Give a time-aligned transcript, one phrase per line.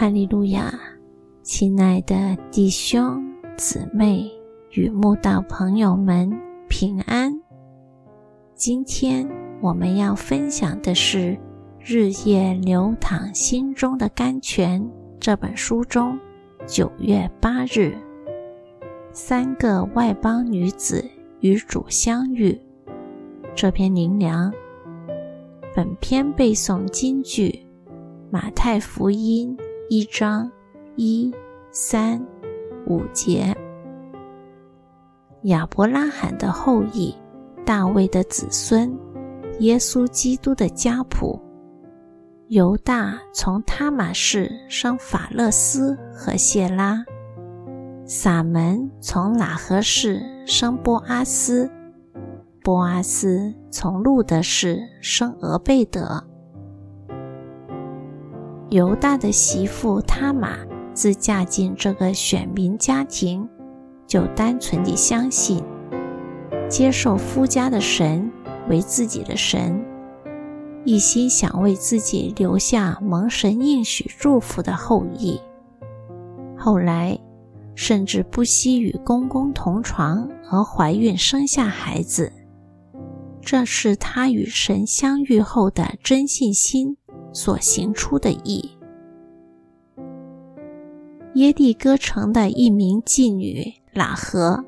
[0.00, 0.72] 哈利路亚，
[1.42, 3.22] 亲爱的弟兄
[3.58, 4.30] 姊妹
[4.70, 6.32] 与慕道朋友们
[6.70, 7.30] 平安。
[8.54, 9.28] 今天
[9.60, 11.18] 我们要分享的是
[11.84, 14.80] 《日夜流淌心中的甘泉》
[15.20, 16.18] 这本书中
[16.66, 17.94] 九月八日，
[19.12, 21.04] 三个外邦女子
[21.40, 22.58] 与主相遇
[23.54, 24.50] 这篇灵粮。
[25.76, 27.54] 本篇背诵金句：
[28.30, 29.54] 马太福音。
[29.92, 30.48] 一章
[30.94, 31.34] 一
[31.72, 32.24] 三
[32.86, 33.52] 五节，
[35.42, 37.12] 亚伯拉罕的后裔，
[37.66, 38.96] 大卫的子孙，
[39.58, 41.42] 耶稣基督的家谱。
[42.50, 47.04] 犹大从他马氏生法勒斯和谢拉，
[48.04, 51.68] 撒门从喇合氏生波阿斯，
[52.62, 56.29] 波阿斯从路德氏生俄贝德。
[58.70, 60.56] 犹大的媳妇他玛
[60.94, 63.48] 自嫁进这个选民家庭，
[64.06, 65.60] 就单纯地相信、
[66.68, 68.30] 接受夫家的神
[68.68, 69.84] 为自己的神，
[70.84, 75.40] 一心想为自己留下蒙神应许祝福的后裔。
[76.56, 77.18] 后来，
[77.74, 82.32] 甚至不惜与公公同床而怀孕生下孩子，
[83.42, 86.98] 这是他与神相遇后的真信心。
[87.32, 88.70] 所行出的义。
[91.34, 94.64] 耶利哥城的一名妓女喇合，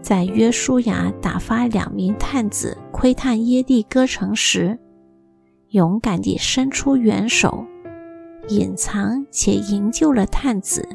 [0.00, 4.78] 在约书亚打发两名探子窥探耶利哥城时，
[5.68, 7.64] 勇敢地伸出援手，
[8.48, 10.88] 隐藏且营救了探子。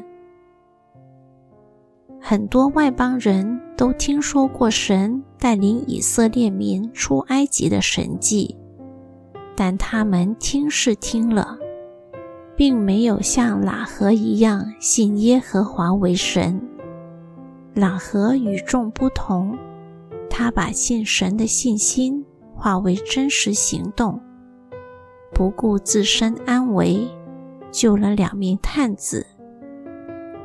[2.20, 8.56] 很多外邦人都听说过神带领以色列民出埃及的神迹。
[9.60, 11.58] 但他们听是听了，
[12.54, 16.62] 并没有像喇合一样信耶和华为神。
[17.74, 19.58] 喇合与众不同，
[20.30, 22.24] 他把信神的信心
[22.54, 24.20] 化为真实行动，
[25.34, 27.08] 不顾自身安危，
[27.72, 29.26] 救了两名探子，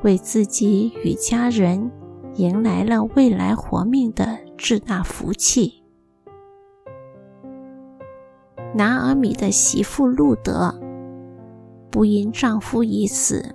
[0.02, 1.92] 为自己与家人
[2.34, 5.83] 迎来了未来活命的至大福气。
[8.76, 10.74] 拿尔米的媳妇路德，
[11.92, 13.54] 不因丈夫已死，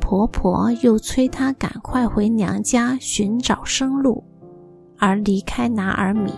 [0.00, 4.22] 婆婆又催她赶快回娘家寻找生路，
[4.96, 6.32] 而离开拿尔米。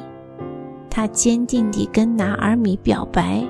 [0.88, 3.46] 她坚定地跟拿尔米表白：“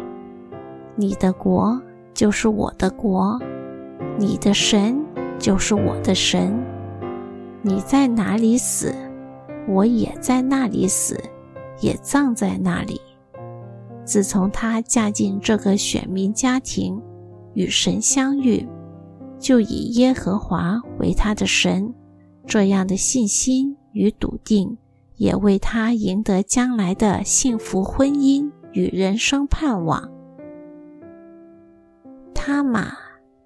[0.96, 1.80] 你的国
[2.12, 3.38] 就是我的国，
[4.18, 5.00] 你的神
[5.38, 6.52] 就是我的神。
[7.62, 8.92] 你在哪里死，
[9.68, 11.20] 我也在那里死，
[11.80, 13.00] 也葬在那里。”
[14.12, 17.00] 自从她嫁进这个选民家庭，
[17.54, 18.68] 与神相遇，
[19.38, 21.94] 就以耶和华为她的神。
[22.44, 24.76] 这样的信心与笃定，
[25.16, 30.06] 也为她赢得将来的幸福婚姻与人生盼望。
[32.34, 32.92] 他玛、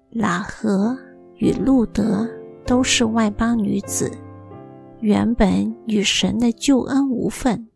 [0.09, 0.97] 拉合
[1.37, 2.27] 与路德
[2.65, 4.11] 都是外邦女子，
[4.99, 7.66] 原本与神的救恩无份。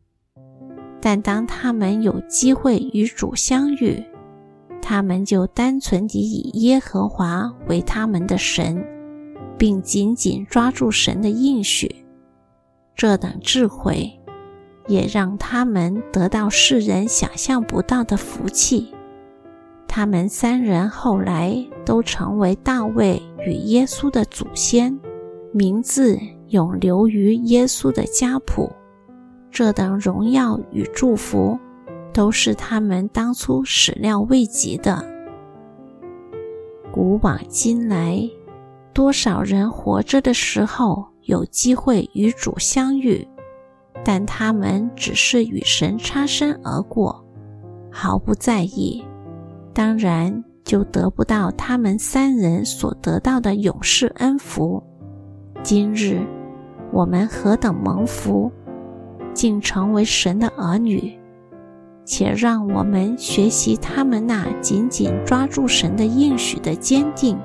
[1.01, 4.03] 但当他们有机会与主相遇，
[4.81, 8.85] 他们就单纯地以耶和华为他们的神，
[9.57, 12.05] 并紧紧抓住神的应许。
[12.95, 14.11] 这等智慧，
[14.87, 18.93] 也让他们得到世人想象不到的福气。
[19.87, 24.99] 他们三人后来都成为大卫与耶稣的祖先，
[25.51, 26.17] 名字
[26.49, 28.71] 永留于耶稣的家谱。
[29.51, 31.59] 这等荣耀与祝福，
[32.13, 35.05] 都是他们当初始料未及的。
[36.91, 38.29] 古往今来，
[38.93, 43.27] 多少人活着的时候有机会与主相遇，
[44.03, 47.23] 但他们只是与神擦身而过，
[47.91, 49.03] 毫不在意，
[49.73, 54.81] 当然就得不到他们三人所得到的永世恩福。
[55.61, 56.25] 今日
[56.91, 58.51] 我们何等蒙福！
[59.33, 61.19] 竟成为神的儿女，
[62.05, 67.37] 且让我们学习他们那紧紧抓住神的应许的坚定，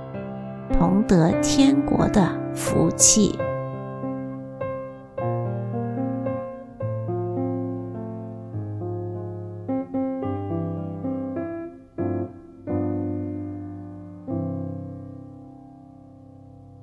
[0.72, 3.38] 同得天国的福气。